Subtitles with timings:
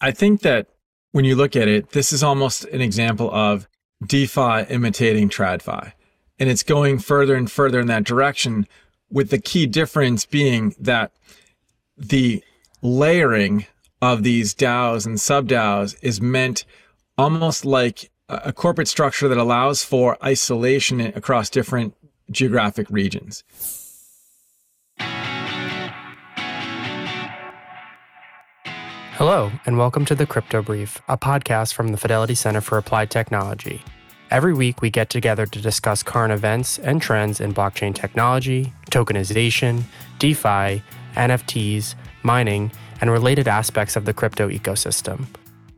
[0.00, 0.68] I think that
[1.12, 3.66] when you look at it, this is almost an example of
[4.04, 5.92] DeFi imitating TradFi.
[6.38, 8.66] And it's going further and further in that direction,
[9.10, 11.12] with the key difference being that
[11.96, 12.42] the
[12.82, 13.66] layering
[14.02, 16.64] of these DAOs and sub DAOs is meant
[17.16, 21.94] almost like a corporate structure that allows for isolation across different
[22.30, 23.44] geographic regions.
[29.28, 33.10] Hello, and welcome to the Crypto Brief, a podcast from the Fidelity Center for Applied
[33.10, 33.82] Technology.
[34.30, 39.82] Every week, we get together to discuss current events and trends in blockchain technology, tokenization,
[40.20, 40.80] DeFi,
[41.16, 42.70] NFTs, mining,
[43.00, 45.26] and related aspects of the crypto ecosystem.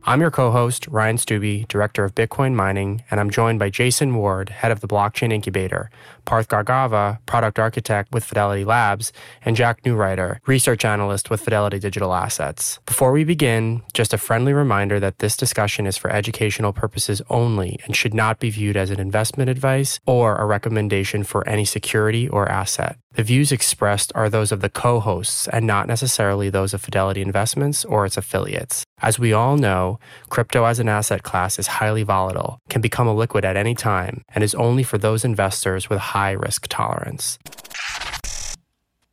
[0.03, 4.13] I'm your co host, Ryan Stubbe, Director of Bitcoin Mining, and I'm joined by Jason
[4.13, 5.89] Ward, Head of the Blockchain Incubator,
[6.29, 9.11] Parth Gargava, Product Architect with Fidelity Labs,
[9.41, 12.77] and Jack Neureuter, Research Analyst with Fidelity Digital Assets.
[12.85, 17.79] Before we begin, just a friendly reminder that this discussion is for educational purposes only
[17.83, 22.29] and should not be viewed as an investment advice or a recommendation for any security
[22.29, 22.99] or asset.
[23.13, 27.23] The views expressed are those of the co hosts and not necessarily those of Fidelity
[27.23, 28.85] Investments or its affiliates.
[29.01, 29.99] As we all know,
[30.29, 34.21] crypto as an asset class is highly volatile, can become a liquid at any time,
[34.35, 37.39] and is only for those investors with high risk tolerance.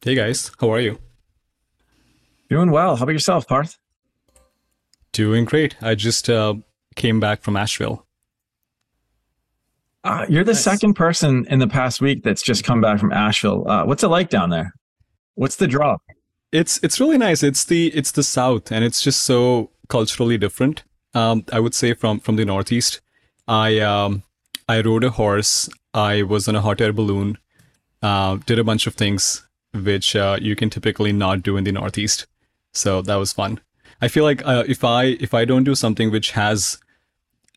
[0.02, 0.98] Hey guys, how are you?
[2.48, 2.96] Doing well.
[2.96, 3.78] How about yourself, Parth?
[5.12, 5.76] Doing great.
[5.82, 6.54] I just uh,
[6.94, 8.06] came back from Asheville.
[10.04, 10.62] Uh, you're the nice.
[10.62, 13.68] second person in the past week that's just come back from Asheville.
[13.68, 14.72] Uh, what's it like down there?
[15.34, 15.96] What's the draw?
[16.52, 17.42] It's it's really nice.
[17.42, 20.84] It's the it's the South, and it's just so culturally different.
[21.14, 23.00] Um, I would say from from the Northeast.
[23.48, 24.22] I um,
[24.68, 25.68] I rode a horse.
[25.94, 27.38] I was on a hot air balloon.
[28.02, 31.72] Uh, did a bunch of things which uh, you can typically not do in the
[31.72, 32.26] Northeast.
[32.72, 33.60] So that was fun.
[34.00, 36.78] I feel like uh, if I if I don't do something which has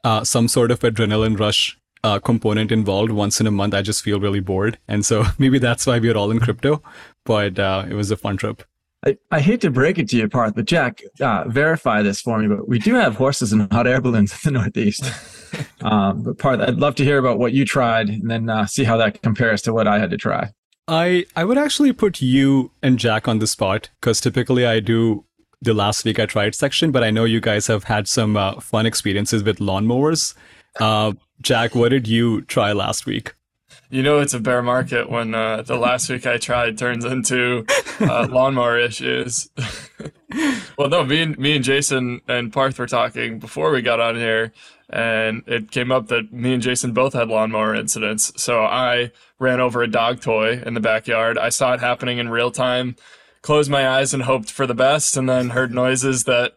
[0.04, 4.02] uh, some sort of adrenaline rush uh, component involved once in a month, I just
[4.02, 4.78] feel really bored.
[4.88, 6.82] And so maybe that's why we're all in crypto.
[7.26, 8.64] But uh, it was a fun trip.
[9.06, 12.38] I, I hate to break it to you, Parth, but Jack, uh, verify this for
[12.38, 12.48] me.
[12.48, 15.04] But we do have horses and hot air balloons in the Northeast.
[15.82, 18.84] um, but Parth, I'd love to hear about what you tried and then uh, see
[18.84, 20.52] how that compares to what I had to try.
[20.88, 25.24] I I would actually put you and Jack on the spot because typically I do
[25.62, 28.60] the last week I tried section, but I know you guys have had some uh,
[28.60, 30.34] fun experiences with lawnmowers.
[30.80, 33.36] Uh, Jack, what did you try last week?
[33.92, 37.66] You know it's a bear market when uh, the last week I tried turns into
[38.00, 39.50] uh, lawnmower issues.
[40.78, 44.16] well, no, me and me and Jason and Parth were talking before we got on
[44.16, 44.54] here,
[44.90, 48.32] and it came up that me and Jason both had lawnmower incidents.
[48.38, 51.38] So I ran over a dog toy in the backyard.
[51.38, 52.96] I saw it happening in real time,
[53.42, 56.54] closed my eyes and hoped for the best, and then heard noises that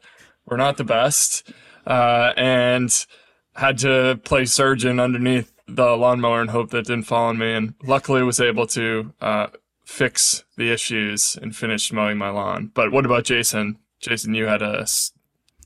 [0.46, 1.52] were not the best,
[1.86, 3.06] uh, and
[3.54, 7.52] had to play surgeon underneath the lawnmower and hope that didn't fall on me.
[7.52, 9.48] And luckily was able to uh,
[9.84, 12.70] fix the issues and finish mowing my lawn.
[12.72, 13.78] But what about Jason?
[14.00, 14.86] Jason, you had a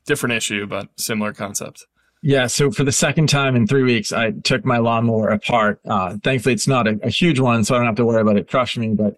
[0.05, 1.87] different issue, but similar concept.
[2.27, 5.81] Yeah, so for the second time in three weeks, I took my lawnmower apart.
[5.89, 8.37] Uh, thankfully, it's not a, a, huge one, so I don't have to worry about
[8.37, 8.95] it crushing me.
[8.95, 9.17] But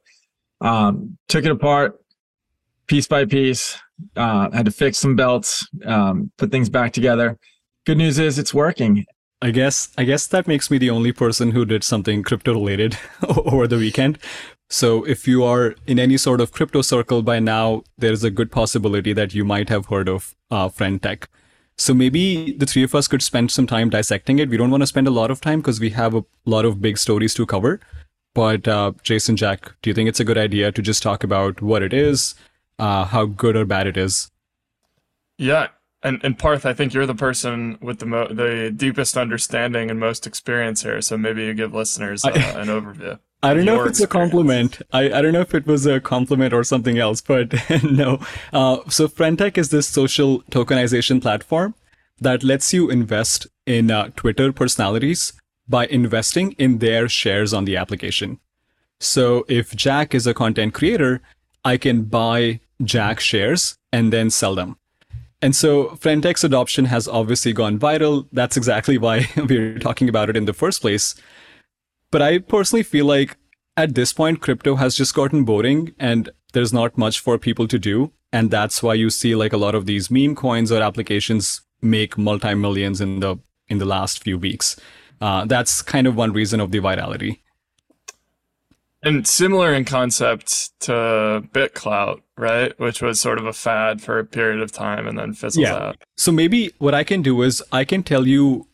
[0.60, 1.98] um, took it apart
[2.86, 3.78] piece by piece.
[4.14, 7.38] Uh, had to fix some belts, um, put things back together
[7.88, 9.06] good news is it's working.
[9.40, 12.98] I guess I guess that makes me the only person who did something crypto related
[13.28, 14.18] over the weekend.
[14.68, 18.52] So if you are in any sort of crypto circle by now, there's a good
[18.52, 21.30] possibility that you might have heard of uh, Friend Tech.
[21.78, 24.48] So maybe the three of us could spend some time dissecting it.
[24.48, 26.82] We don't want to spend a lot of time because we have a lot of
[26.82, 27.80] big stories to cover.
[28.34, 31.62] But uh, Jason, Jack, do you think it's a good idea to just talk about
[31.62, 32.34] what it is,
[32.78, 34.30] uh, how good or bad it is?
[35.38, 35.68] Yeah,
[36.02, 39.98] and and Parth, I think you're the person with the mo- the deepest understanding and
[39.98, 41.00] most experience here.
[41.00, 43.18] So maybe you give listeners uh, an overview.
[43.42, 44.82] I don't know if it's a compliment.
[44.92, 47.54] I, I don't know if it was a compliment or something else, but
[47.84, 48.20] no.
[48.52, 51.74] Uh, so Friendtech is this social tokenization platform
[52.20, 55.32] that lets you invest in uh, Twitter personalities
[55.68, 58.40] by investing in their shares on the application.
[58.98, 61.20] So if Jack is a content creator,
[61.64, 64.76] I can buy Jack shares and then sell them.
[65.40, 68.26] And so Friendtech's adoption has obviously gone viral.
[68.32, 71.14] That's exactly why we're talking about it in the first place.
[72.10, 73.36] But I personally feel like
[73.76, 77.78] at this point, crypto has just gotten boring and there's not much for people to
[77.78, 78.12] do.
[78.32, 82.18] And that's why you see like a lot of these meme coins or applications make
[82.18, 83.36] multi millions in the
[83.68, 84.76] in the last few weeks.
[85.20, 87.40] Uh, that's kind of one reason of the virality.
[89.02, 92.78] And similar in concept to BitClout, right?
[92.80, 95.76] Which was sort of a fad for a period of time and then fizzled Yeah.
[95.76, 96.02] out.
[96.16, 98.66] So maybe what I can do is I can tell you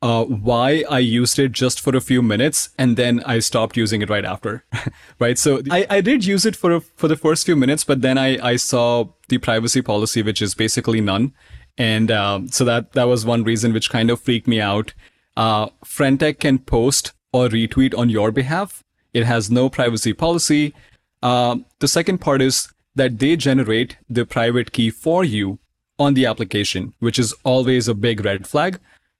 [0.00, 4.02] uh, why I used it just for a few minutes and then I stopped using
[4.02, 4.64] it right after.
[5.18, 5.38] right.
[5.38, 8.16] So I, I did use it for a, for the first few minutes, but then
[8.16, 11.32] I, I saw the privacy policy, which is basically none.
[11.76, 14.94] And um, so that, that was one reason which kind of freaked me out.
[15.36, 18.82] Uh, Friendtech can post or retweet on your behalf.
[19.12, 20.74] It has no privacy policy.
[21.22, 25.58] Um, the second part is that they generate the private key for you
[25.98, 28.78] on the application, which is always a big red flag.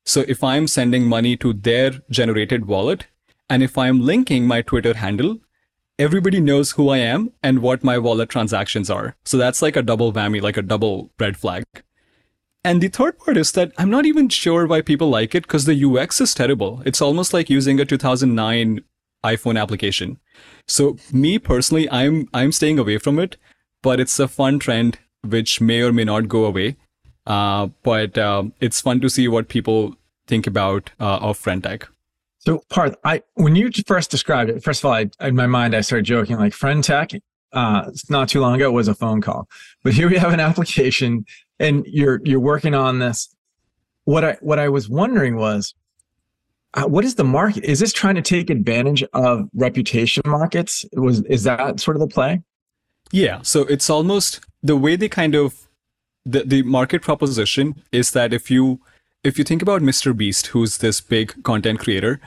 [0.08, 3.08] So if I'm sending money to their generated wallet,
[3.50, 5.36] and if I'm linking my Twitter handle,
[5.98, 9.16] everybody knows who I am and what my wallet transactions are.
[9.26, 11.64] So that's like a double whammy, like a double red flag.
[12.64, 15.66] And the third part is that I'm not even sure why people like it because
[15.66, 16.82] the UX is terrible.
[16.86, 18.80] It's almost like using a 2009
[19.26, 20.18] iPhone application.
[20.66, 23.36] So me personally, I'm I'm staying away from it,
[23.82, 26.76] but it's a fun trend which may or may not go away.
[27.28, 29.97] Uh, but um, it's fun to see what people
[30.28, 31.84] think about uh, of Friendtech.
[32.38, 35.74] So, Parth, I when you first described it, first of all, I, in my mind,
[35.74, 37.10] I started joking like friend tech.
[37.52, 39.48] Uh, it's not too long ago was a phone call,
[39.82, 41.24] but here we have an application,
[41.58, 43.34] and you're you're working on this.
[44.04, 45.74] What I what I was wondering was,
[46.74, 47.64] uh, what is the market?
[47.64, 50.84] Is this trying to take advantage of reputation markets?
[50.92, 52.42] Was is that sort of the play?
[53.10, 55.68] Yeah, so it's almost the way they kind of
[56.24, 58.80] the, the market proposition is that if you
[59.28, 60.16] if you think about Mr.
[60.16, 62.18] Beast, who's this big content creator,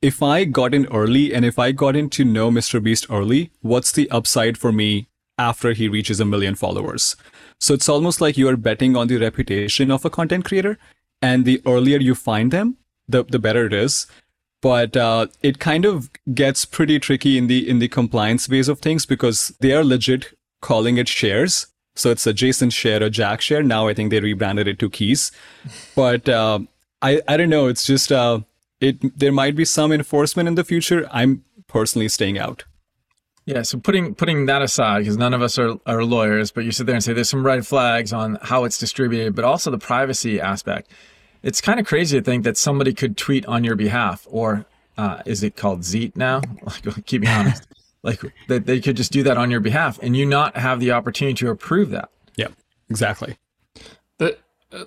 [0.00, 2.80] if I got in early and if I got in to know Mr.
[2.82, 7.16] Beast early, what's the upside for me after he reaches a million followers?
[7.58, 10.78] So it's almost like you are betting on the reputation of a content creator,
[11.20, 12.76] and the earlier you find them,
[13.08, 14.06] the the better it is.
[14.62, 18.80] But uh, it kind of gets pretty tricky in the in the compliance ways of
[18.80, 21.66] things because they are legit calling it shares.
[21.96, 23.62] So it's a Jason share, a Jack share.
[23.62, 25.30] Now I think they rebranded it to keys.
[25.94, 26.60] But uh,
[27.00, 27.68] I I don't know.
[27.68, 28.40] It's just uh,
[28.80, 29.18] it.
[29.18, 31.08] There might be some enforcement in the future.
[31.12, 32.64] I'm personally staying out.
[33.46, 33.62] Yeah.
[33.62, 36.86] So putting putting that aside, because none of us are, are lawyers, but you sit
[36.86, 40.40] there and say there's some red flags on how it's distributed, but also the privacy
[40.40, 40.90] aspect.
[41.42, 44.64] It's kind of crazy to think that somebody could tweet on your behalf, or
[44.96, 46.40] uh, is it called Zeet now?
[47.06, 47.66] Keep me honest.
[48.04, 50.92] Like that they could just do that on your behalf, and you not have the
[50.92, 52.10] opportunity to approve that.
[52.36, 52.48] Yeah,
[52.88, 53.38] exactly.
[54.18, 54.38] The,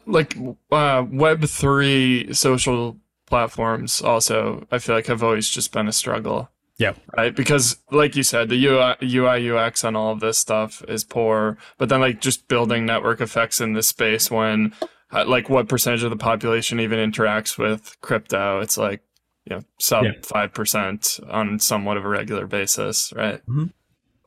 [0.05, 0.37] like
[0.71, 6.49] uh, Web three social platforms also, I feel like have always just been a struggle.
[6.77, 6.93] Yeah.
[7.15, 11.03] Right, because like you said, the UI, UI UX on all of this stuff is
[11.03, 11.57] poor.
[11.77, 14.73] But then, like, just building network effects in this space when,
[15.11, 18.59] uh, like, what percentage of the population even interacts with crypto?
[18.59, 19.01] It's like,
[19.49, 20.11] you know, sub Yeah.
[20.23, 23.41] five percent on somewhat of a regular basis, right?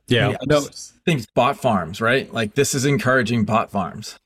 [0.07, 0.29] Yeah.
[0.31, 0.59] Yeah, No.
[0.59, 0.69] I
[1.05, 2.31] think bot farms, right?
[2.33, 4.17] Like this is encouraging bot farms.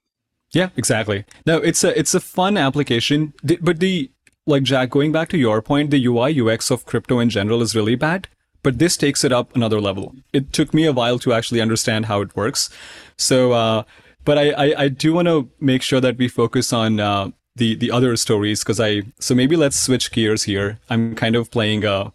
[0.51, 1.25] Yeah, exactly.
[1.45, 4.12] No, it's a it's a fun application, but the
[4.47, 7.75] like Jack, going back to your point, the UI UX of crypto in general is
[7.75, 8.27] really bad.
[8.63, 10.15] But this takes it up another level.
[10.33, 12.69] It took me a while to actually understand how it works.
[13.18, 13.83] So, uh,
[14.24, 17.75] but I I, I do want to make sure that we focus on uh, the
[17.75, 20.80] the other stories because I so maybe let's switch gears here.
[20.90, 22.12] I'm kind of playing uh,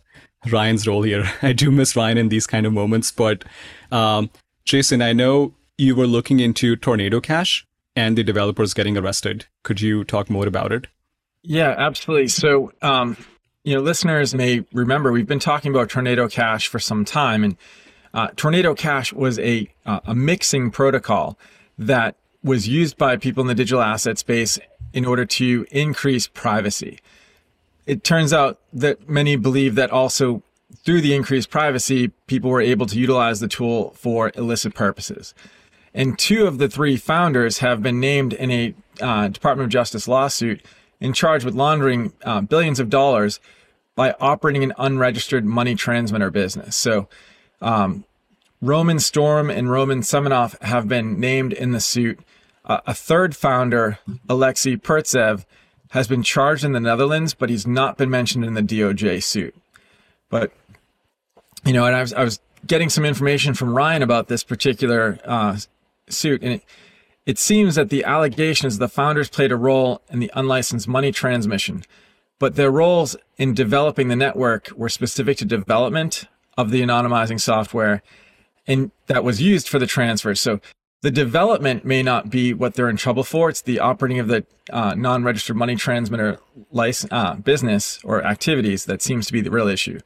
[0.50, 1.30] Ryan's role here.
[1.42, 3.44] I do miss Ryan in these kind of moments, but
[3.90, 4.30] um,
[4.64, 7.66] Jason, I know you were looking into Tornado Cash
[7.96, 9.46] and the developers getting arrested.
[9.62, 10.86] Could you talk more about it?
[11.42, 12.28] Yeah, absolutely.
[12.28, 13.16] So, um,
[13.64, 17.56] you know, listeners may remember we've been talking about Tornado Cash for some time, and
[18.12, 21.38] uh, Tornado Cash was a uh, a mixing protocol
[21.78, 24.58] that was used by people in the digital asset space
[24.92, 26.98] in order to increase privacy.
[27.86, 30.42] It turns out that many believe that also
[30.84, 35.34] through the increased privacy, people were able to utilize the tool for illicit purposes.
[35.92, 40.06] And two of the three founders have been named in a uh, Department of Justice
[40.06, 40.64] lawsuit
[41.00, 43.40] and charged with laundering uh, billions of dollars
[43.96, 46.76] by operating an unregistered money transmitter business.
[46.76, 47.08] So,
[47.60, 48.04] um,
[48.62, 52.20] Roman Storm and Roman Semenov have been named in the suit.
[52.70, 53.98] Uh, a third founder,
[54.28, 55.44] Alexei Pertsev,
[55.90, 59.56] has been charged in the Netherlands, but he's not been mentioned in the DOJ suit.
[60.28, 60.52] But
[61.64, 65.18] you know, and I was I was getting some information from Ryan about this particular
[65.24, 65.56] uh,
[66.08, 66.64] suit, and it,
[67.26, 71.10] it seems that the allegation is the founders played a role in the unlicensed money
[71.10, 71.82] transmission,
[72.38, 78.00] but their roles in developing the network were specific to development of the anonymizing software,
[78.68, 80.36] and that was used for the transfer.
[80.36, 80.60] So
[81.02, 83.48] the development may not be what they're in trouble for.
[83.48, 86.38] It's the operating of the uh, non-registered money transmitter
[86.70, 90.00] license, uh, business or activities that seems to be the real issue.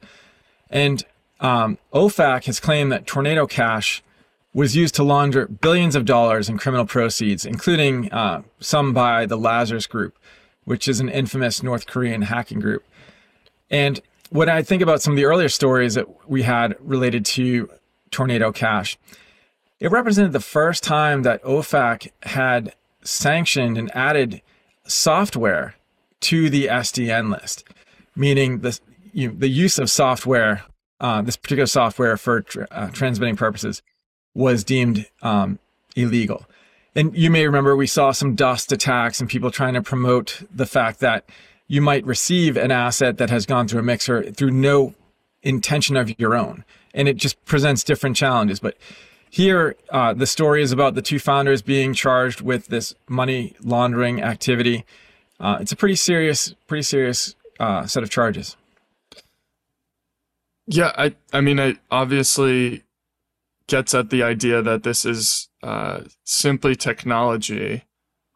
[0.69, 1.03] And
[1.39, 4.01] um, OFAC has claimed that Tornado Cash
[4.53, 9.37] was used to launder billions of dollars in criminal proceeds, including uh, some by the
[9.37, 10.17] Lazarus Group,
[10.63, 12.85] which is an infamous North Korean hacking group.
[13.69, 13.99] And
[14.29, 17.69] when I think about some of the earlier stories that we had related to
[18.11, 18.97] Tornado Cash,
[19.79, 24.41] it represented the first time that OFAC had sanctioned and added
[24.87, 25.75] software
[26.21, 27.63] to the SDN list,
[28.15, 28.79] meaning the,
[29.13, 30.63] you the use of software,
[30.99, 33.81] uh, this particular software for uh, transmitting purposes,
[34.33, 35.59] was deemed um,
[35.95, 36.45] illegal.
[36.95, 40.65] And you may remember we saw some dust attacks and people trying to promote the
[40.65, 41.27] fact that
[41.67, 44.93] you might receive an asset that has gone through a mixer through no
[45.43, 46.63] intention of your own.
[46.93, 48.59] And it just presents different challenges.
[48.59, 48.77] But
[49.35, 54.21] here, uh, the story is about the two founders being charged with this money laundering
[54.21, 54.85] activity.
[55.41, 58.55] Uh, it's a pretty serious, pretty serious uh, set of charges.
[60.67, 62.83] Yeah, I, I mean, it obviously
[63.67, 67.83] gets at the idea that this is uh, simply technology,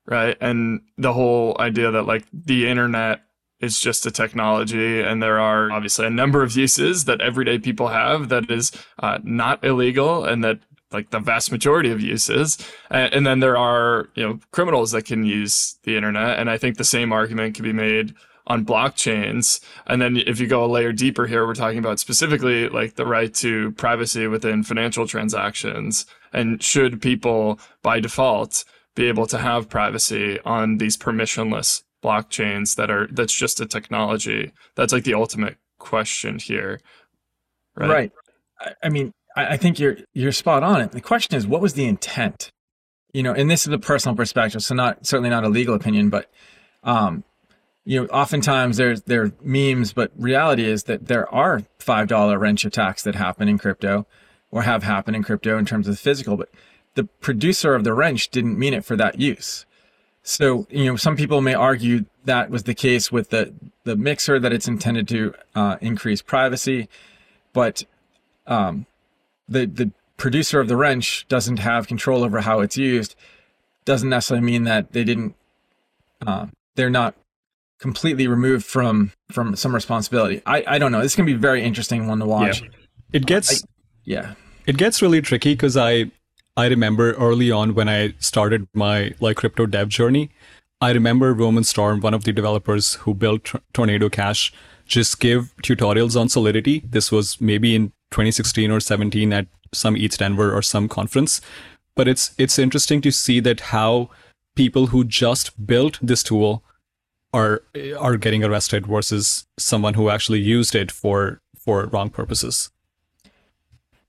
[0.05, 0.35] right?
[0.41, 3.21] And the whole idea that like the internet
[3.61, 7.87] is just a technology, and there are obviously a number of uses that everyday people
[7.87, 10.59] have that is uh, not illegal, and that
[10.91, 12.57] like the vast majority of uses.
[12.89, 16.77] And, then there are you know criminals that can use the internet, and I think
[16.77, 18.13] the same argument can be made
[18.49, 19.61] on blockchains.
[19.85, 23.05] And then if you go a layer deeper here, we're talking about specifically like the
[23.05, 26.07] right to privacy within financial transactions.
[26.33, 28.65] And should people by default
[28.95, 34.51] be able to have privacy on these permissionless blockchains that are that's just a technology?
[34.75, 36.81] That's like the ultimate question here.
[37.75, 37.89] Right.
[37.89, 38.11] right.
[38.83, 40.89] I mean, I think you're you're spot on.
[40.89, 42.51] The question is, what was the intent?
[43.13, 46.09] You know, and this is a personal perspective, so not certainly not a legal opinion,
[46.09, 46.29] but
[46.83, 47.23] um,
[47.85, 52.37] you know, oftentimes there's there are memes, but reality is that there are five dollar
[52.37, 54.05] wrench attacks that happen in crypto,
[54.51, 56.37] or have happened in crypto in terms of physical.
[56.37, 56.49] But
[56.95, 59.65] the producer of the wrench didn't mean it for that use.
[60.21, 63.53] So you know, some people may argue that was the case with the
[63.85, 66.89] the mixer that it's intended to uh, increase privacy,
[67.53, 67.83] but
[68.45, 68.85] um,
[69.49, 73.15] the the producer of the wrench doesn't have control over how it's used.
[73.85, 75.35] Doesn't necessarily mean that they didn't.
[76.25, 77.15] Uh, they're not
[77.79, 80.41] completely removed from from some responsibility.
[80.45, 81.01] I I don't know.
[81.01, 82.61] This can be a very interesting one to watch.
[82.61, 82.67] Yeah.
[83.13, 83.67] It gets I,
[84.03, 84.33] yeah.
[84.65, 86.11] It gets really tricky because I
[86.55, 90.29] I remember early on when I started my like crypto dev journey,
[90.81, 94.53] I remember Roman Storm, one of the developers who built Tornado Cash,
[94.85, 96.83] just give tutorials on Solidity.
[96.85, 101.41] This was maybe in 2016 or 17 at some ETH Denver or some conference.
[101.95, 104.09] But it's it's interesting to see that how
[104.55, 106.63] people who just built this tool
[107.33, 107.63] are
[107.97, 112.71] are getting arrested versus someone who actually used it for for wrong purposes.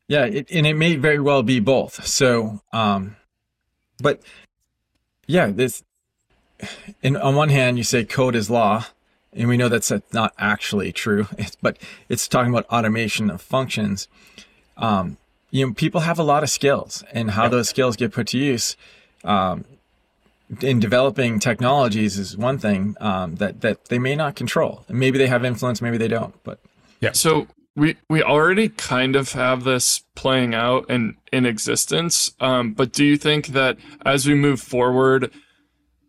[0.08, 2.04] Yeah, it, and it may very well be both.
[2.04, 3.16] So, um,
[4.02, 4.20] but
[5.26, 5.84] yeah, this.
[7.02, 8.84] And on one hand, you say code is law,
[9.32, 11.26] and we know that's not actually true.
[11.62, 14.08] but it's talking about automation of functions.
[14.76, 15.16] Um,
[15.50, 18.38] you know, people have a lot of skills, and how those skills get put to
[18.38, 18.76] use.
[19.24, 19.64] Um,
[20.62, 24.84] in developing technologies is one thing um, that that they may not control.
[24.88, 26.34] Maybe they have influence, maybe they don't.
[26.42, 26.60] But
[27.00, 27.12] yeah.
[27.12, 27.46] So
[27.76, 32.32] we we already kind of have this playing out in in existence.
[32.40, 35.30] Um, but do you think that as we move forward,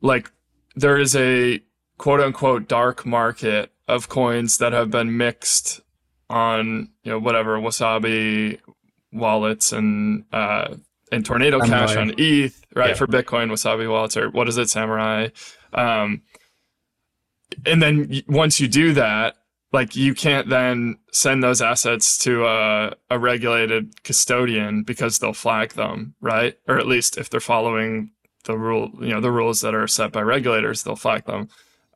[0.01, 0.31] like
[0.75, 1.61] there is a
[2.01, 5.81] quote unquote dark market of coins that have been mixed
[6.31, 8.59] on you know whatever wasabi
[9.13, 10.73] wallets and uh,
[11.11, 11.85] and Tornado Samurai.
[11.85, 12.89] Cash on ETH, right?
[12.89, 12.95] Yeah.
[12.95, 15.27] For Bitcoin, Wasabi wallets, or what is it, Samurai?
[15.73, 16.23] Um,
[17.67, 19.35] and then once you do that,
[19.71, 25.73] like you can't then send those assets to a, a regulated custodian because they'll flag
[25.73, 26.57] them, right?
[26.67, 28.11] Or at least if they're following
[28.45, 31.49] the rule, you know, the rules that are set by regulators, they'll flag them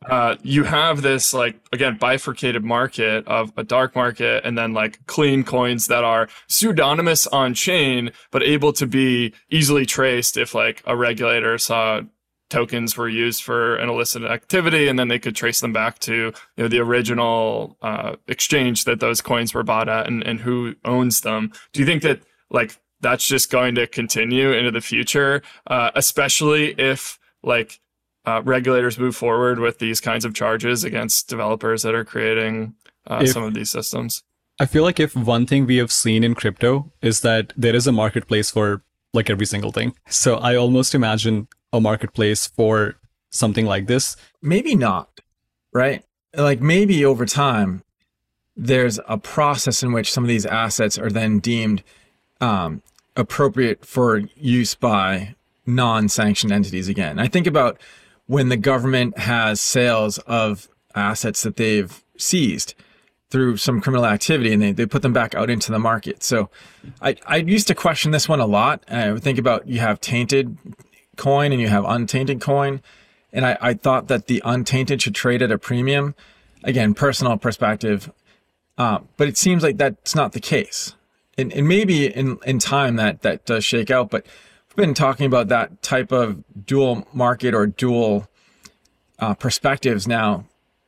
[0.09, 5.05] uh, you have this like again bifurcated market of a dark market and then like
[5.07, 10.83] clean coins that are pseudonymous on chain but able to be easily traced if like
[10.85, 12.01] a regulator saw
[12.49, 16.13] tokens were used for an illicit activity and then they could trace them back to
[16.15, 20.75] you know the original uh, exchange that those coins were bought at and, and who
[20.85, 21.51] owns them.
[21.73, 25.41] Do you think that like that's just going to continue into the future?
[25.67, 27.79] Uh, especially if like
[28.25, 32.75] uh, regulators move forward with these kinds of charges against developers that are creating
[33.07, 34.23] uh, if, some of these systems.
[34.59, 37.87] I feel like if one thing we have seen in crypto is that there is
[37.87, 38.81] a marketplace for
[39.13, 39.95] like every single thing.
[40.09, 42.95] So I almost imagine a marketplace for
[43.29, 44.15] something like this.
[44.41, 45.21] Maybe not,
[45.73, 46.03] right?
[46.35, 47.83] Like maybe over time,
[48.55, 51.83] there's a process in which some of these assets are then deemed
[52.39, 52.81] um,
[53.15, 57.19] appropriate for use by non-sanctioned entities again.
[57.19, 57.79] I think about
[58.27, 62.73] when the government has sales of assets that they've seized
[63.29, 66.23] through some criminal activity and they, they put them back out into the market.
[66.23, 66.49] So
[67.01, 68.83] I, I used to question this one a lot.
[68.87, 70.57] I would think about you have tainted
[71.17, 72.81] coin and you have untainted coin.
[73.33, 76.15] And I, I thought that the untainted should trade at a premium.
[76.63, 78.11] Again, personal perspective.
[78.77, 80.95] Uh, but it seems like that's not the case.
[81.37, 84.25] And, and maybe in, in time that, that does shake out, but
[84.75, 88.27] been talking about that type of dual market or dual
[89.19, 90.45] uh, perspectives now,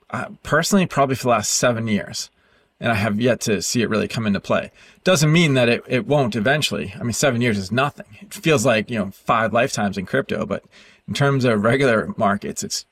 [0.09, 2.29] uh, personally, probably for the last seven years.
[2.79, 4.71] And I have yet to see it really come into play.
[5.03, 6.93] Doesn't mean that it, it won't eventually.
[6.99, 8.05] I mean, seven years is nothing.
[8.21, 10.63] It feels like, you know, five lifetimes in crypto, but
[11.07, 12.85] in terms of regular markets, it's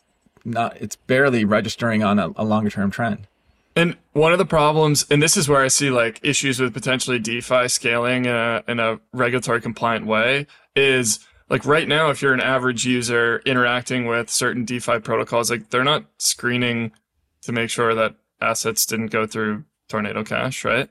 [0.43, 3.27] not, it's barely registering on a, a longer term trend.
[3.75, 7.19] And one of the problems, and this is where I see like issues with potentially
[7.19, 12.33] DeFi scaling in a, in a regulatory compliant way, is like right now, if you're
[12.33, 16.91] an average user interacting with certain DeFi protocols, like they're not screening
[17.41, 20.89] to make sure that assets didn't go through Tornado Cash, right?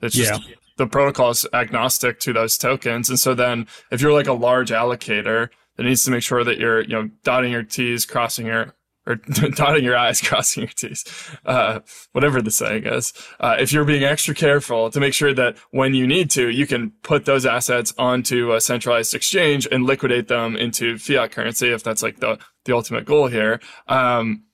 [0.00, 0.54] It's just yeah.
[0.76, 3.08] the protocol is agnostic to those tokens.
[3.08, 6.58] And so then if you're like a large allocator that needs to make sure that
[6.58, 8.74] you're, you know, dotting your T's, crossing your
[9.10, 9.14] or
[9.54, 11.04] dotting your I's, crossing your T's,
[11.44, 11.80] uh,
[12.12, 13.12] whatever the saying is.
[13.38, 16.66] Uh, if you're being extra careful to make sure that when you need to, you
[16.66, 21.82] can put those assets onto a centralized exchange and liquidate them into fiat currency, if
[21.82, 23.60] that's like the, the ultimate goal here.
[23.88, 24.44] Um,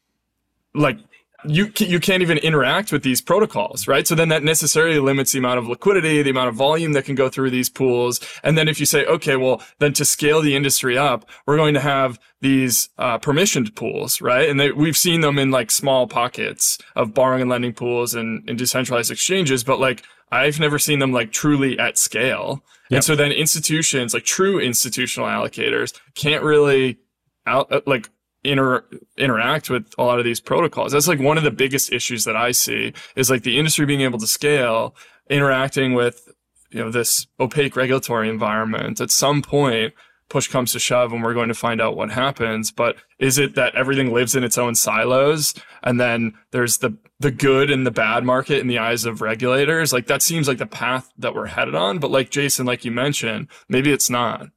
[0.74, 0.98] like
[1.44, 4.06] you you can't even interact with these protocols, right?
[4.06, 7.14] So then that necessarily limits the amount of liquidity, the amount of volume that can
[7.14, 8.20] go through these pools.
[8.42, 11.74] And then if you say, okay, well, then to scale the industry up, we're going
[11.74, 14.48] to have these uh, permissioned pools, right?
[14.48, 18.48] And they, we've seen them in like small pockets of borrowing and lending pools and,
[18.48, 22.62] and decentralized exchanges, but like I've never seen them like truly at scale.
[22.90, 22.98] Yep.
[22.98, 26.98] And so then institutions, like true institutional allocators, can't really
[27.46, 28.10] out uh, like
[28.50, 28.84] inter
[29.16, 30.92] interact with a lot of these protocols.
[30.92, 34.02] That's like one of the biggest issues that I see is like the industry being
[34.02, 34.94] able to scale,
[35.28, 36.28] interacting with
[36.70, 39.00] you know this opaque regulatory environment.
[39.00, 39.94] At some point,
[40.28, 42.70] push comes to shove, and we're going to find out what happens.
[42.70, 47.30] But is it that everything lives in its own silos, and then there's the the
[47.30, 49.92] good and the bad market in the eyes of regulators?
[49.92, 51.98] Like that seems like the path that we're headed on.
[51.98, 54.48] But like Jason, like you mentioned, maybe it's not.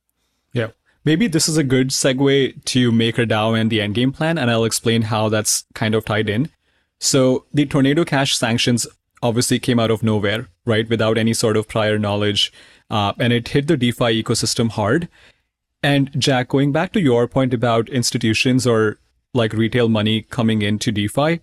[1.10, 5.02] Maybe this is a good segue to MakerDAO and the endgame plan, and I'll explain
[5.02, 6.52] how that's kind of tied in.
[7.00, 8.86] So the Tornado Cash sanctions
[9.24, 12.54] obviously came out of nowhere, right, without any sort of prior knowledge,
[12.92, 15.10] uh, and it hit the DeFi ecosystem hard.
[15.82, 19.00] And Jack, going back to your point about institutions or
[19.34, 21.40] like retail money coming into DeFi,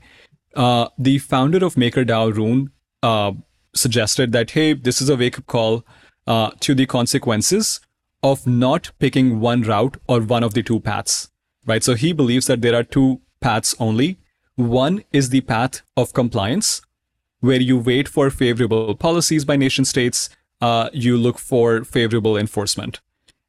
[0.54, 2.70] uh, the founder of MakerDAO, Rune,
[3.02, 3.32] uh,
[3.74, 5.84] suggested that hey, this is a wake up call
[6.28, 7.80] uh, to the consequences
[8.26, 11.30] of not picking one route or one of the two paths,
[11.64, 11.84] right?
[11.84, 14.18] So he believes that there are two paths only.
[14.56, 16.82] One is the path of compliance,
[17.40, 20.28] where you wait for favorable policies by nation states,
[20.60, 23.00] uh, you look for favorable enforcement.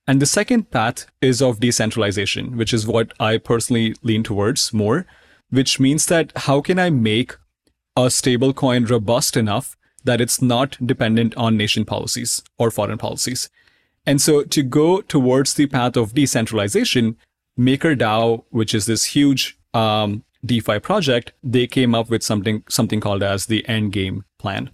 [0.06, 5.08] And the second path is of decentralization, which is what I personally lean towards more,
[5.50, 7.36] which means that how can I make
[7.96, 13.50] a stablecoin robust enough that it's not dependent on nation policies or foreign policies?
[14.08, 17.17] And so to go towards the path of decentralization,
[17.60, 23.22] MakerDAO, which is this huge um, DeFi project, they came up with something something called
[23.22, 24.72] as the Endgame plan.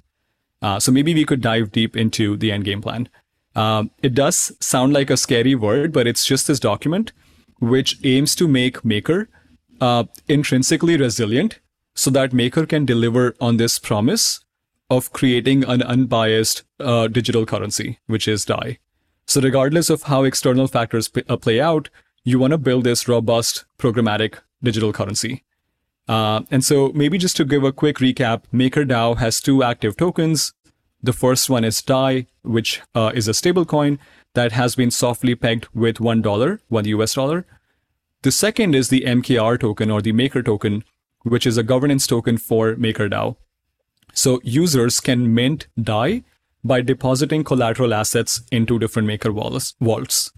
[0.62, 3.10] Uh, so maybe we could dive deep into the Endgame plan.
[3.56, 7.12] Um, it does sound like a scary word, but it's just this document
[7.60, 9.30] which aims to make Maker
[9.82, 11.60] uh, intrinsically resilient
[11.96, 14.42] so that Maker can deliver on this promise
[14.90, 18.80] of creating an unbiased uh, digital currency, which is DAI.
[19.26, 21.90] So regardless of how external factors p- uh, play out,
[22.24, 25.44] you want to build this robust programmatic digital currency.
[26.08, 30.54] Uh, and so maybe just to give a quick recap, MakerDAO has two active tokens.
[31.02, 33.98] The first one is DAI, which uh, is a stablecoin
[34.34, 37.46] that has been softly pegged with $1, one US dollar.
[38.22, 40.84] The second is the MKR token or the Maker token,
[41.24, 43.36] which is a governance token for MakerDAO.
[44.14, 46.24] So users can mint DAI
[46.64, 50.32] by depositing collateral assets into different maker vaults.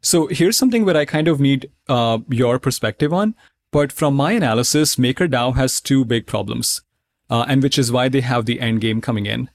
[0.00, 3.34] So here's something where I kind of need uh, your perspective on.
[3.70, 6.82] But from my analysis, MakerDAO has two big problems,
[7.30, 9.48] uh, and which is why they have the end game coming in.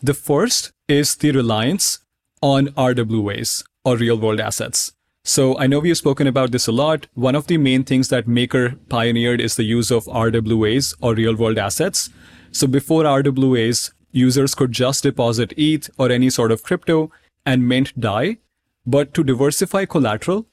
[0.00, 2.00] The first is the reliance
[2.40, 4.92] on RWAs or real world assets.
[5.24, 7.06] So I know we've spoken about this a lot.
[7.14, 11.36] One of the main things that Maker pioneered is the use of RWAs or real
[11.36, 12.10] world assets
[12.52, 17.10] So before RWAs, users could just deposit ETH or any sort of crypto
[17.44, 18.38] and mint DAI.
[18.86, 20.46] But to diversify collateral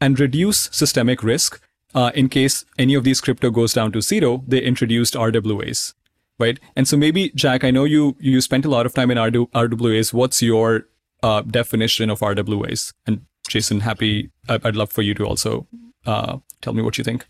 [0.00, 1.60] and reduce systemic risk,
[1.94, 5.94] uh, in case any of these crypto goes down to zero, they introduced RWAs,
[6.38, 6.58] right?
[6.76, 10.12] And so maybe Jack, I know you you spent a lot of time in RWAs.
[10.12, 10.86] What's your
[11.22, 12.92] uh, definition of RWAs?
[13.06, 14.30] And Jason, happy.
[14.48, 15.66] I'd love for you to also
[16.06, 17.26] uh, tell me what you think.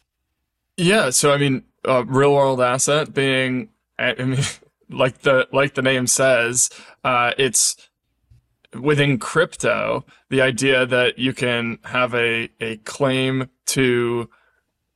[0.76, 4.40] Yeah, so I mean, uh, real world asset being, I mean,
[4.90, 6.70] like the like the name says,
[7.04, 7.76] uh, it's
[8.78, 10.04] within crypto.
[10.28, 14.28] The idea that you can have a a claim to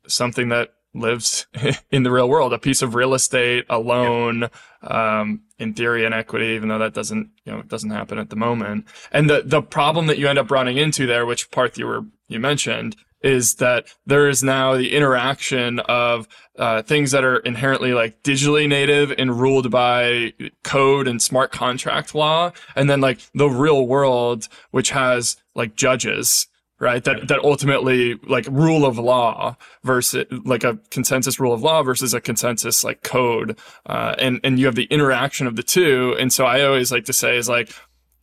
[0.07, 1.47] something that lives
[1.91, 4.49] in the real world, a piece of real estate, a loan,
[4.83, 8.31] um, in theory, an equity, even though that doesn't, you know, it doesn't happen at
[8.31, 8.87] the moment.
[9.11, 12.03] And the, the problem that you end up running into there, which Parth you were,
[12.29, 17.93] you mentioned, is that there is now the interaction of uh, things that are inherently
[17.93, 23.49] like digitally native and ruled by code and smart contract law, and then like the
[23.49, 26.47] real world, which has like judges
[26.81, 31.83] right that that ultimately like rule of law versus like a consensus rule of law
[31.83, 33.57] versus a consensus like code
[33.87, 37.05] uh, and and you have the interaction of the two and so i always like
[37.05, 37.73] to say is like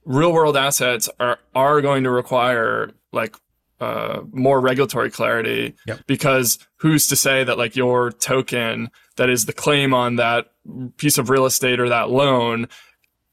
[0.03, 3.37] real world assets are are going to require like
[3.81, 6.01] uh, more regulatory clarity yep.
[6.05, 10.51] because who's to say that like your token that is the claim on that
[10.97, 12.67] piece of real estate or that loan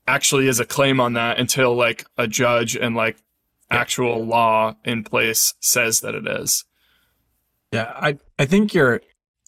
[0.07, 3.19] actually is a claim on that until like a judge and like
[3.71, 6.65] actual law in place says that it is.
[7.71, 9.03] Yeah, I, I think you're,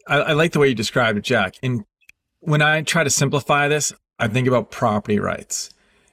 [0.07, 1.55] I, I like the way you described it, Jack.
[1.63, 1.85] And
[2.41, 5.71] when I try to simplify this, I think about property rights.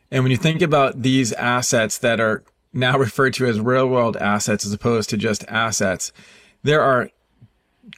[0.09, 4.17] And when you think about these assets that are now referred to as real world
[4.17, 6.11] assets as opposed to just assets,
[6.63, 7.09] there are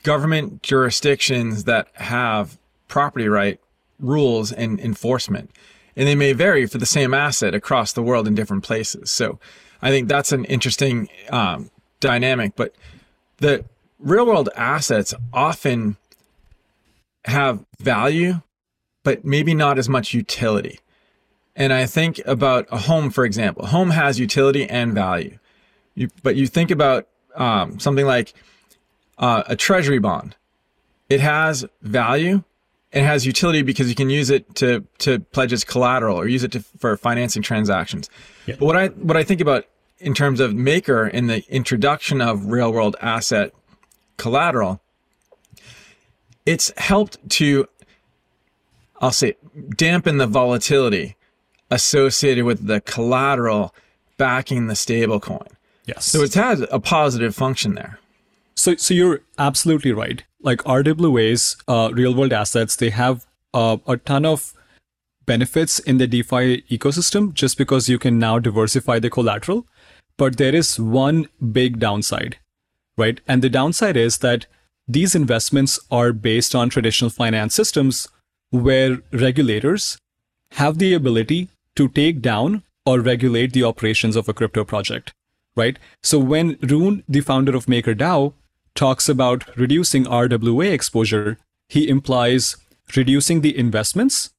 [0.03, 3.60] government jurisdictions that have property right
[3.99, 5.51] rules and enforcement.
[5.95, 9.12] And they may vary for the same asset across the world in different places.
[9.12, 9.39] So
[9.82, 12.55] I think that's an interesting um, dynamic.
[12.55, 12.73] But
[13.38, 13.65] the
[13.99, 15.97] real world assets often
[17.25, 18.41] have value,
[19.03, 20.79] but maybe not as much utility.
[21.59, 23.65] And I think about a home, for example.
[23.65, 25.37] Home has utility and value.
[25.93, 28.33] You, but you think about um, something like
[29.17, 30.37] uh, a treasury bond.
[31.09, 32.43] It has value.
[32.93, 36.43] It has utility because you can use it to to pledge as collateral or use
[36.43, 38.09] it to, for financing transactions.
[38.45, 38.55] Yeah.
[38.57, 39.65] But what I what I think about
[39.99, 43.53] in terms of Maker in the introduction of real world asset
[44.17, 44.81] collateral,
[46.45, 47.67] it's helped to
[49.01, 49.35] I'll say
[49.75, 51.17] dampen the volatility
[51.71, 53.73] associated with the collateral
[54.17, 55.47] backing the stablecoin.
[55.86, 56.05] Yes.
[56.05, 57.99] So it's had a positive function there.
[58.55, 60.23] So, so you're absolutely right.
[60.41, 64.53] Like RWAs, uh, real world assets, they have uh, a ton of
[65.25, 69.65] benefits in the DeFi ecosystem just because you can now diversify the collateral.
[70.17, 72.38] But there is one big downside,
[72.97, 73.21] right?
[73.27, 74.45] And the downside is that
[74.88, 78.08] these investments are based on traditional finance systems
[78.49, 79.97] where regulators
[80.53, 85.13] have the ability to take down or regulate the operations of a crypto project,
[85.55, 85.79] right?
[86.03, 88.33] So when Rune, the founder of MakerDAO,
[88.75, 91.37] talks about reducing RWA exposure,
[91.69, 92.57] he implies
[92.97, 94.31] reducing the investments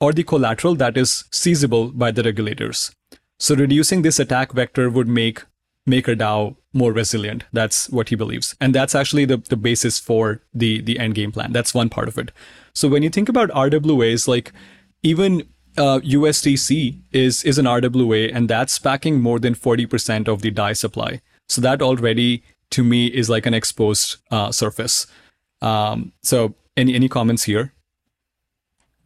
[0.00, 2.94] or the collateral that is seizable by the regulators.
[3.38, 5.42] So reducing this attack vector would make
[5.86, 7.44] MakerDAO more resilient.
[7.52, 8.56] That's what he believes.
[8.58, 11.52] And that's actually the, the basis for the, the end game plan.
[11.52, 12.32] That's one part of it.
[12.72, 14.52] So when you think about RWAs, like
[15.02, 15.46] even
[15.78, 20.72] uh, USDC is, is an RWA, and that's packing more than 40% of the DAI
[20.72, 21.20] supply.
[21.48, 25.06] So that already, to me, is like an exposed uh, surface.
[25.62, 27.72] Um, so any, any comments here?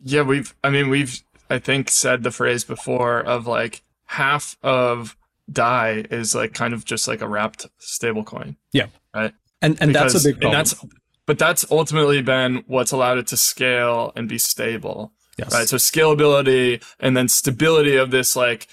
[0.02, 5.16] Yeah, we've, I mean, we've, I think, said the phrase before of like half of
[5.52, 8.56] DAI is like kind of just like a wrapped stablecoin.
[8.72, 8.86] Yeah.
[9.14, 9.32] Right.
[9.62, 10.58] And, and because, that's a big problem.
[10.58, 10.84] And that's,
[11.26, 15.12] but that's ultimately been what's allowed it to scale and be stable.
[15.40, 15.52] Yes.
[15.52, 15.68] Right.
[15.68, 18.68] So scalability and then stability of this, like,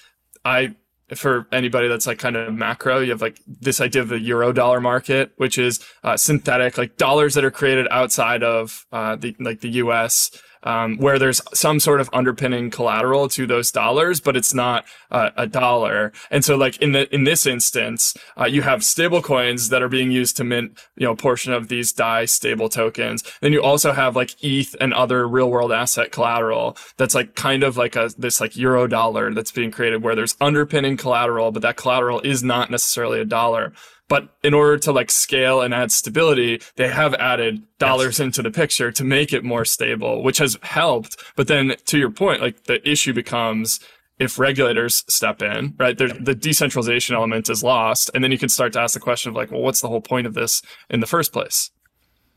[0.46, 0.76] I,
[1.16, 4.52] for anybody that's like kind of macro, you have like this idea of the euro
[4.52, 9.36] dollar market, which is uh, synthetic, like dollars that are created outside of uh, the
[9.40, 10.32] like the U.S
[10.64, 15.32] um, where there's some sort of underpinning collateral to those dollars, but it's not uh,
[15.36, 16.12] a dollar.
[16.32, 19.90] And so, like in the in this instance, uh, you have stable coins that are
[19.90, 23.24] being used to mint, you know, a portion of these DAI stable tokens.
[23.42, 27.64] Then you also have like ETH and other real world asset collateral that's like kind
[27.64, 31.62] of like a this like euro dollar that's being created where there's underpinning collateral, but
[31.62, 33.74] that collateral is not necessarily a dollar.
[34.10, 38.26] But in order to like scale and add stability, they have added dollars yes.
[38.26, 41.18] into the picture to make it more stable, which has helped.
[41.36, 43.80] But then to your point, like the issue becomes
[44.20, 48.10] if regulators step in, right, the decentralization element is lost.
[48.14, 50.02] And then you can start to ask the question of like, well, what's the whole
[50.02, 51.70] point of this in the first place?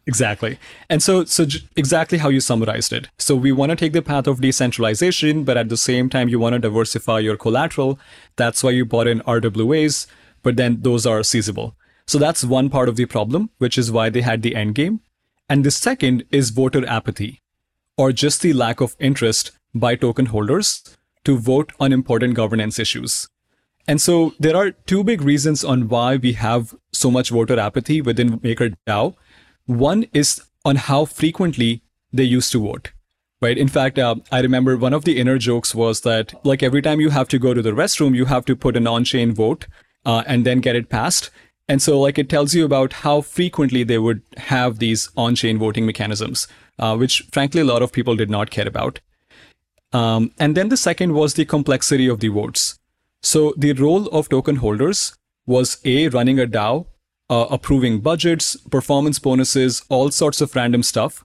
[0.07, 0.59] Exactly.
[0.89, 3.09] And so, so j- exactly how you summarized it.
[3.19, 6.39] So we want to take the path of decentralization, but at the same time, you
[6.39, 7.99] want to diversify your collateral.
[8.37, 10.07] That's why you bought in RWAs,
[10.43, 11.75] but then those are seizable.
[12.07, 15.01] So that's one part of the problem, which is why they had the end game.
[15.49, 17.41] And the second is voter apathy,
[17.97, 23.29] or just the lack of interest by token holders to vote on important governance issues.
[23.87, 28.01] And so there are two big reasons on why we have so much voter apathy
[28.01, 29.15] within MakerDAO.
[29.67, 32.93] One is on how frequently they used to vote.
[33.43, 33.57] Right.
[33.57, 37.01] In fact, uh, I remember one of the inner jokes was that, like, every time
[37.01, 39.67] you have to go to the restroom, you have to put an on chain vote
[40.05, 41.31] uh, and then get it passed.
[41.69, 45.59] And so, like, it tells you about how frequently they would have these on chain
[45.59, 49.01] voting mechanisms, uh, which frankly, a lot of people did not care about.
[49.93, 52.79] Um, and then the second was the complexity of the votes.
[53.23, 56.87] So the role of token holders was A, running a DAO,
[57.29, 61.25] uh, approving budgets, performance bonuses, all sorts of random stuff.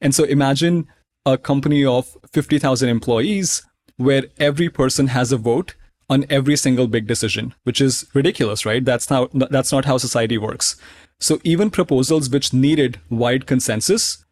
[0.00, 0.86] And so imagine
[1.24, 3.62] a company of 50,000 employees
[3.96, 5.74] where every person has a vote
[6.08, 8.84] on every single big decision, which is ridiculous, right?
[8.84, 10.76] That's how that's not how society works.
[11.18, 14.24] So even proposals which needed wide consensus,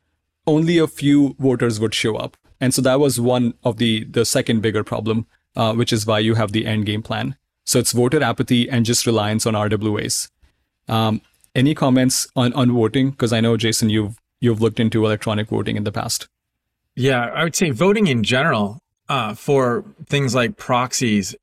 [0.47, 2.37] only a few voters would show up.
[2.61, 6.21] And so that was one of the the second bigger problem, uh, which is why
[6.21, 7.37] you have the end game plan.
[7.65, 10.29] So it's voter apathy and just reliance on RWAs.
[10.89, 11.23] Um,
[11.55, 13.11] any comments on on voting?
[13.11, 16.29] Because I know Jason, you've you've looked into electronic voting in the past.
[16.95, 21.35] Yeah, I would say voting in general uh, for things like proxies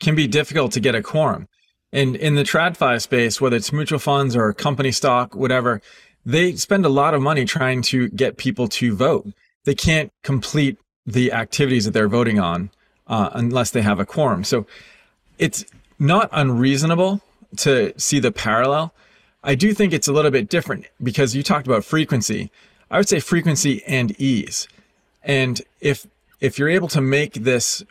[0.00, 1.48] can be difficult to get a quorum.
[1.92, 5.80] And in the TradFi space, whether it's mutual funds or company stock, whatever,
[6.24, 9.26] they spend a lot of money trying to get people to vote
[9.68, 12.70] they can't complete the activities that they're voting on
[13.06, 14.42] uh, unless they have a quorum.
[14.42, 14.66] So
[15.38, 15.62] it's
[15.98, 17.20] not unreasonable
[17.58, 18.94] to see the parallel.
[19.44, 22.50] I do think it's a little bit different because you talked about frequency.
[22.90, 24.68] I would say frequency and ease.
[25.22, 26.06] And if
[26.40, 27.84] if you're able to make this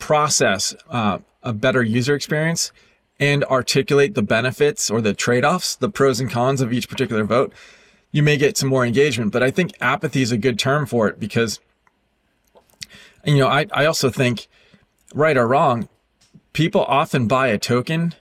[0.00, 2.72] process uh, a better user experience
[3.20, 7.52] and articulate the benefits or the trade-offs, the pros and cons of each particular vote,
[8.10, 9.30] you may get some more engagement.
[9.30, 11.60] But I think apathy is a good term for it because,
[13.24, 14.48] you know, I, I also think,
[15.14, 15.88] right or wrong,
[16.52, 18.14] people often buy a token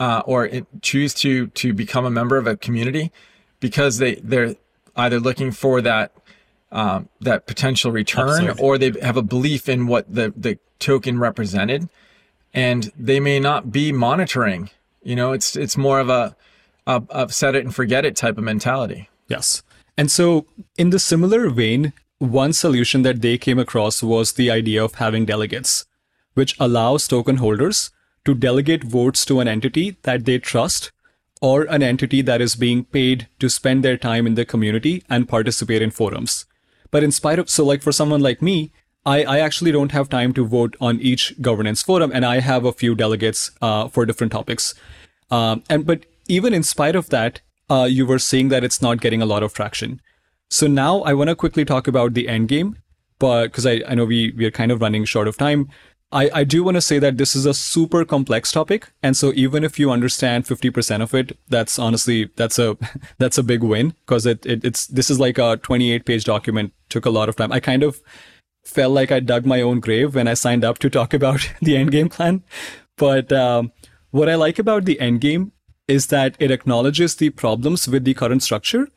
[0.00, 3.12] uh, or it, choose to to become a member of a community
[3.60, 4.56] because they they're
[4.96, 6.12] either looking for that
[6.72, 8.64] um, that potential return Absolutely.
[8.64, 11.88] or they have a belief in what the the token represented,
[12.52, 14.70] and they may not be monitoring.
[15.02, 16.36] You know, it's it's more of a,
[16.86, 19.08] a, a set it and forget it type of mentality.
[19.28, 19.62] Yes.
[19.96, 24.82] And so, in the similar vein, one solution that they came across was the idea
[24.84, 25.86] of having delegates,
[26.34, 27.90] which allows token holders
[28.24, 30.92] to delegate votes to an entity that they trust
[31.40, 35.28] or an entity that is being paid to spend their time in the community and
[35.28, 36.44] participate in forums.
[36.90, 38.72] But in spite of, so like for someone like me,
[39.10, 42.64] I, I actually don't have time to vote on each governance forum, and I have
[42.64, 44.72] a few delegates uh, for different topics.
[45.32, 49.00] Um, and but even in spite of that, uh, you were saying that it's not
[49.00, 50.00] getting a lot of traction.
[50.48, 52.76] So now I want to quickly talk about the end game,
[53.18, 55.68] but because I, I know we, we are kind of running short of time.
[56.12, 58.90] I, I do want to say that this is a super complex topic.
[59.02, 62.76] And so even if you understand 50% of it, that's honestly, that's a,
[63.18, 66.72] that's a big win because it, it, it's, this is like a 28 page document,
[66.88, 67.52] took a lot of time.
[67.52, 68.00] I kind of
[68.70, 71.76] felt like I dug my own grave when I signed up to talk about the
[71.76, 72.42] end game plan.
[72.96, 73.72] But, um,
[74.10, 75.52] what I like about the end game
[75.86, 78.88] is that it acknowledges the problems with the current structure.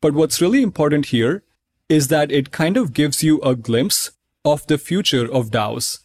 [0.00, 1.42] But what's really important here
[1.88, 4.10] is that it kind of gives you a glimpse
[4.44, 6.00] of the future of DAOs,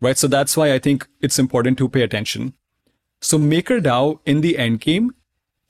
[0.00, 0.16] right?
[0.16, 2.54] So that's why I think it's important to pay attention.
[3.20, 5.12] So MakerDAO in the end game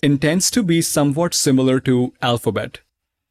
[0.03, 2.81] intends to be somewhat similar to Alphabet,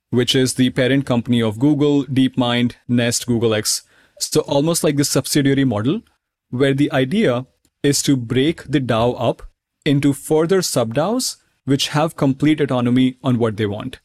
[0.09, 3.83] which is the parent company of Google, DeepMind, Nest, Google X.
[4.19, 6.01] So almost like the subsidiary model,
[6.49, 7.45] where the idea
[7.83, 9.43] is to break the DAO up
[9.85, 13.99] into further sub-DAOs which have complete autonomy on what they want.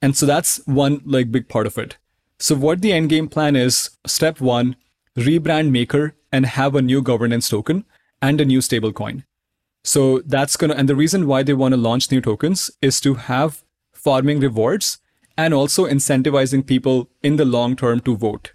[0.00, 1.96] And so that's one like big part of it.
[2.38, 4.76] So what the endgame plan is, step one,
[5.16, 7.84] rebrand Maker and have a new governance token
[8.20, 9.24] and a new stablecoin.
[9.84, 13.14] So that's gonna and the reason why they want to launch new tokens is to
[13.14, 14.98] have farming rewards
[15.36, 18.52] and also incentivizing people in the long term to vote.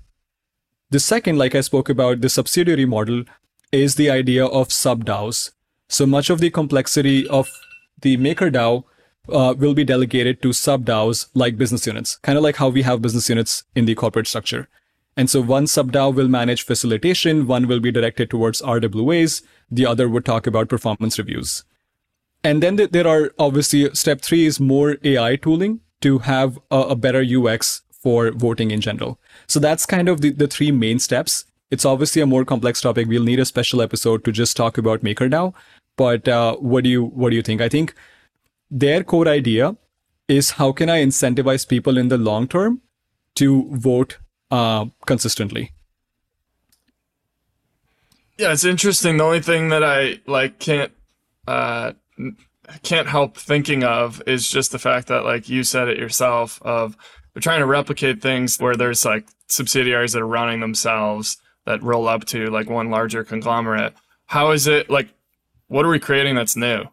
[0.90, 3.24] The second, like I spoke about, the subsidiary model
[3.72, 5.52] is the idea of sub DAOs.
[5.88, 7.50] So much of the complexity of
[8.02, 8.84] the MakerDAO
[9.30, 12.82] uh, will be delegated to sub DAOs like business units, kind of like how we
[12.82, 14.68] have business units in the corporate structure.
[15.16, 19.86] And so one sub DAO will manage facilitation, one will be directed towards RWAs, the
[19.86, 21.64] other would talk about performance reviews.
[22.44, 26.96] And then there are obviously step three is more AI tooling to have a, a
[26.96, 29.20] better UX for voting in general.
[29.48, 31.46] So that's kind of the, the three main steps.
[31.70, 33.08] It's obviously a more complex topic.
[33.08, 35.54] We'll need a special episode to just talk about MakerDAO.
[35.98, 37.62] But uh, what do you what do you think?
[37.62, 37.94] I think
[38.70, 39.76] their core idea
[40.28, 42.82] is how can I incentivize people in the long term
[43.36, 44.18] to vote
[44.52, 45.72] uh, consistently.
[48.38, 49.18] Yeah, it's interesting.
[49.18, 50.92] The only thing that I like can't
[51.48, 51.94] uh,
[52.84, 56.96] can't help thinking of is just the fact that, like you said it yourself, of
[57.36, 62.08] we're trying to replicate things where there's like subsidiaries that are running themselves that roll
[62.08, 63.94] up to like one larger conglomerate.
[64.26, 65.10] How is it like?
[65.68, 66.86] What are we creating that's new?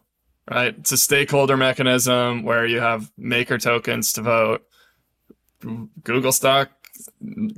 [0.50, 0.74] Right?
[0.78, 4.64] It's a stakeholder mechanism where you have maker tokens to vote.
[6.04, 6.70] Google stock,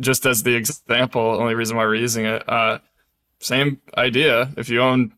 [0.00, 2.48] just as the example, only reason why we're using it.
[2.48, 2.78] Uh,
[3.40, 4.52] same idea.
[4.56, 5.12] If you own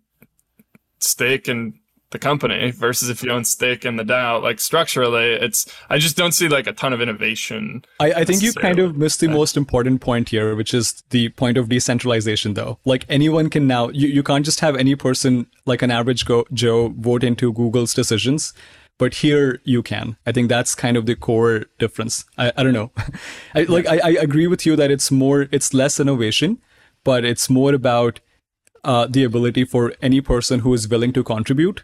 [0.99, 1.79] stake in
[2.13, 4.43] the company versus if you own stake in the DAO.
[4.43, 7.85] Like structurally, it's I just don't see like a ton of innovation.
[7.99, 11.31] I, I think you kind of missed the most important point here, which is the
[11.31, 12.79] point of decentralization though.
[12.85, 16.45] Like anyone can now you, you can't just have any person like an average go,
[16.53, 18.53] Joe vote into Google's decisions.
[18.99, 20.17] But here you can.
[20.27, 22.25] I think that's kind of the core difference.
[22.39, 22.93] I, I don't know.
[23.55, 26.59] I like I, I agree with you that it's more it's less innovation,
[27.03, 28.21] but it's more about
[28.85, 31.83] uh, the ability for any person who is willing to contribute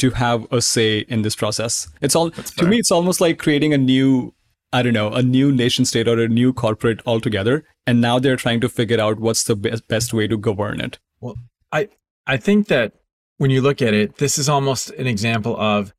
[0.00, 1.88] to have a say in this process.
[2.00, 2.78] It's all to me.
[2.78, 4.34] It's almost like creating a new,
[4.72, 7.64] I don't know, a new nation state or a new corporate altogether.
[7.86, 10.98] And now they're trying to figure out what's the best best way to govern it.
[11.20, 11.36] Well,
[11.70, 11.88] I
[12.26, 12.94] I think that
[13.36, 15.92] when you look at it, this is almost an example of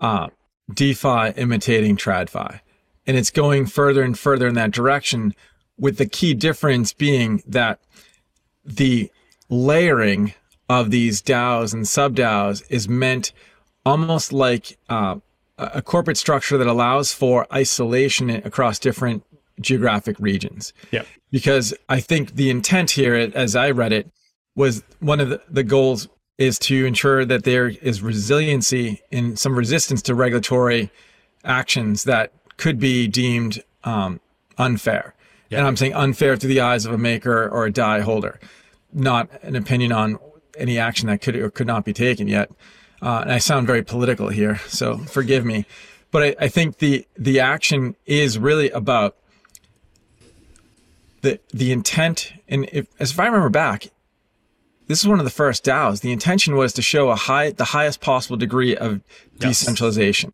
[0.00, 0.28] uh,
[0.72, 2.60] DeFi imitating TradFi,
[3.06, 5.34] and it's going further and further in that direction.
[5.78, 7.80] With the key difference being that
[8.64, 9.10] the
[9.48, 10.34] layering
[10.70, 13.32] of these DAOs and sub DAOs is meant
[13.84, 15.16] almost like uh,
[15.58, 19.24] a corporate structure that allows for isolation across different
[19.60, 20.72] geographic regions.
[20.92, 21.02] Yeah.
[21.32, 24.08] Because I think the intent here, as I read it,
[24.54, 29.58] was one of the, the goals is to ensure that there is resiliency and some
[29.58, 30.88] resistance to regulatory
[31.44, 34.20] actions that could be deemed um,
[34.56, 35.14] unfair.
[35.50, 38.38] And I'm saying unfair through the eyes of a maker or a DAI holder,
[38.92, 40.20] not an opinion on
[40.56, 42.50] any action that could or could not be taken yet.
[43.02, 45.64] Uh, and I sound very political here, so forgive me.
[46.10, 49.16] But I, I think the the action is really about
[51.22, 52.32] the the intent.
[52.48, 53.88] And if, as if I remember back,
[54.86, 56.00] this is one of the first DAOs.
[56.00, 59.00] The intention was to show a high the highest possible degree of
[59.40, 59.60] yes.
[59.60, 60.32] decentralization,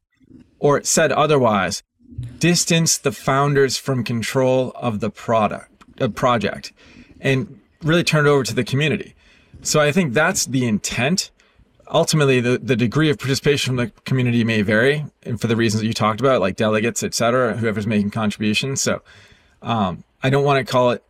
[0.58, 1.82] or said otherwise,
[2.38, 6.72] distance the founders from control of the product uh, project,
[7.20, 9.14] and really turn it over to the community.
[9.66, 11.30] So I think that's the intent.
[11.88, 15.82] Ultimately, the, the degree of participation from the community may vary, and for the reasons
[15.82, 18.80] that you talked about, like delegates, et cetera, whoever's making contributions.
[18.80, 19.02] So
[19.62, 21.04] um, I don't want to call it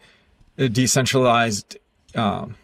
[0.58, 1.76] a decentralized
[2.14, 2.56] um,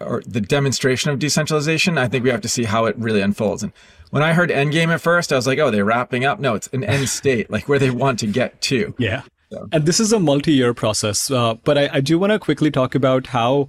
[0.00, 1.98] or the demonstration of decentralization.
[1.98, 3.62] I think we have to see how it really unfolds.
[3.62, 3.72] And
[4.10, 6.40] when I heard endgame at first, I was like, oh, they're wrapping up.
[6.40, 8.94] No, it's an end state, like where they want to get to.
[8.98, 9.22] Yeah.
[9.50, 9.68] So.
[9.70, 11.30] And this is a multi-year process.
[11.30, 13.68] Uh, but I, I do want to quickly talk about how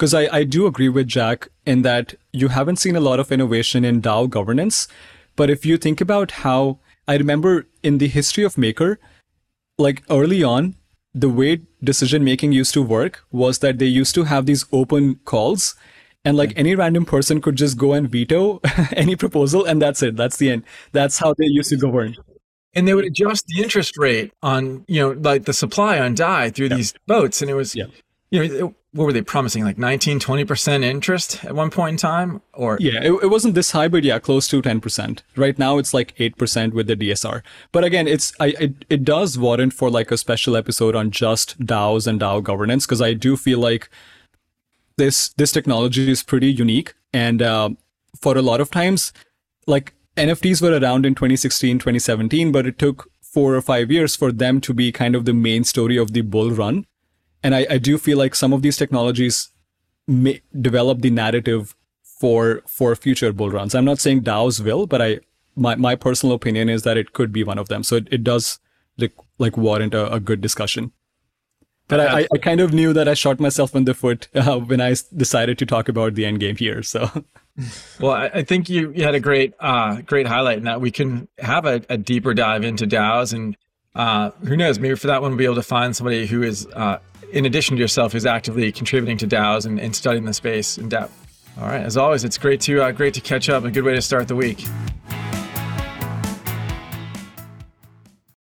[0.00, 3.30] because I, I do agree with Jack in that you haven't seen a lot of
[3.30, 4.88] innovation in DAO governance.
[5.36, 8.98] But if you think about how I remember in the history of Maker,
[9.76, 10.74] like early on,
[11.12, 15.16] the way decision making used to work was that they used to have these open
[15.26, 15.74] calls
[16.24, 18.58] and like any random person could just go and veto
[18.92, 22.14] any proposal and that's it that's the end that's how they used to govern
[22.74, 26.50] and they would adjust the interest rate on you know like the supply on DAI
[26.50, 26.76] through yep.
[26.76, 27.90] these boats and it was yep.
[28.30, 32.42] you know what were they promising like 19 20% interest at one point in time
[32.52, 32.76] or?
[32.80, 36.16] Yeah it, it wasn't this high but yeah close to 10% right now it's like
[36.16, 40.18] 8% with the dsr but again it's i it, it does warrant for like a
[40.18, 43.88] special episode on just daos and dao governance because i do feel like
[45.00, 46.94] this this technology is pretty unique.
[47.12, 47.70] And uh,
[48.20, 49.12] for a lot of times
[49.66, 54.32] like nfts were around in 2016 2017 but it took four or five years for
[54.32, 56.84] them to be kind of the main story of the bull run
[57.42, 59.50] and I, I do feel like some of these technologies
[60.06, 63.74] may develop the narrative for for future bull runs.
[63.74, 65.20] I'm not saying DAOs will, but I
[65.56, 67.82] my, my personal opinion is that it could be one of them.
[67.82, 68.60] So it, it does
[68.96, 70.92] like, like warrant a, a good discussion.
[71.88, 74.80] But I, I, kind of knew that I shot myself in the foot uh, when
[74.80, 76.84] I decided to talk about the end game here.
[76.84, 77.10] So
[78.00, 80.90] Well, I, I think you, you had a great uh, great highlight in that we
[80.90, 83.56] can have a, a deeper dive into DAOs, and
[83.94, 86.66] uh, who knows, maybe for that one we'll be able to find somebody who is,
[86.74, 86.98] uh,
[87.32, 90.88] in addition to yourself, who's actively contributing to DAOs and, and studying the space in
[90.88, 91.16] depth.
[91.60, 93.64] All right, as always, it's great to uh, great to catch up.
[93.64, 94.64] A good way to start the week.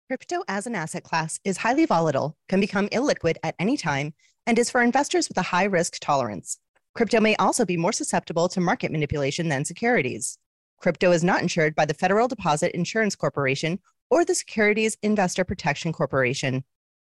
[0.08, 4.14] Crypto as an asset class is highly volatile, can become illiquid at any time,
[4.46, 6.60] and is for investors with a high risk tolerance.
[6.94, 10.38] Crypto may also be more susceptible to market manipulation than securities.
[10.78, 13.80] Crypto is not insured by the Federal Deposit Insurance Corporation
[14.10, 16.64] or the Securities Investor Protection Corporation.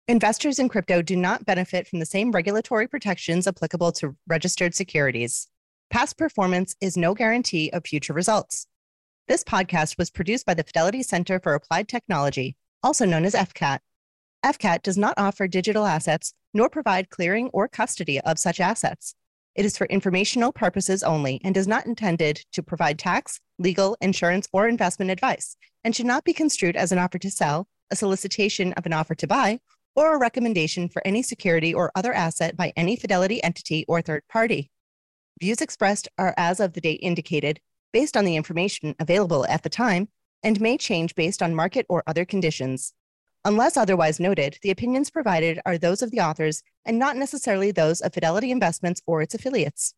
[0.09, 5.49] Investors in crypto do not benefit from the same regulatory protections applicable to registered securities.
[5.91, 8.67] Past performance is no guarantee of future results.
[9.29, 13.79] This podcast was produced by the Fidelity Center for Applied Technology also known as FCAT.
[14.45, 19.15] FCAT does not offer digital assets nor provide clearing or custody of such assets.
[19.55, 24.49] It is for informational purposes only and is not intended to provide tax, legal, insurance,
[24.53, 28.73] or investment advice, and should not be construed as an offer to sell, a solicitation
[28.75, 29.61] of an offer to buy,
[29.95, 34.23] or a recommendation for any security or other asset by any Fidelity entity or third
[34.29, 34.71] party.
[35.41, 37.61] Views expressed are as of the date indicated,
[37.93, 40.09] based on the information available at the time,
[40.43, 42.95] and may change based on market or other conditions.
[43.45, 48.01] Unless otherwise noted, the opinions provided are those of the authors and not necessarily those
[48.01, 49.95] of Fidelity Investments or its affiliates.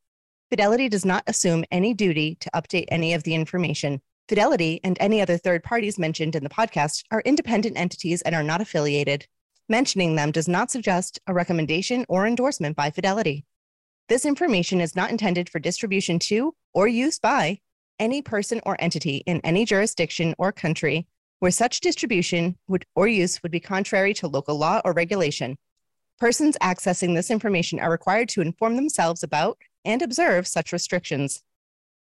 [0.50, 4.00] Fidelity does not assume any duty to update any of the information.
[4.28, 8.42] Fidelity and any other third parties mentioned in the podcast are independent entities and are
[8.42, 9.26] not affiliated.
[9.68, 13.46] Mentioning them does not suggest a recommendation or endorsement by Fidelity.
[14.10, 17.60] This information is not intended for distribution to or use by
[17.98, 21.06] any person or entity in any jurisdiction or country
[21.38, 25.56] where such distribution would, or use would be contrary to local law or regulation.
[26.18, 31.42] Persons accessing this information are required to inform themselves about and observe such restrictions.